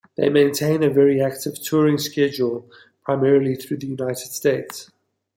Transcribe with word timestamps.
They 0.17 0.29
maintain 0.29 0.81
a 0.81 0.89
very 0.89 1.21
active 1.21 1.61
touring 1.61 1.99
schedule, 1.99 2.67
primarily 3.05 3.53
through 3.55 3.77
the 3.77 3.85
United 3.85 4.17
States. 4.31 4.89